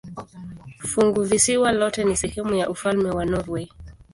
Funguvisiwa 0.79 1.71
lote 1.71 2.03
ni 2.03 2.15
sehemu 2.15 2.53
ya 2.53 2.69
ufalme 2.69 3.09
wa 3.11 3.25
Norwei. 3.25 3.71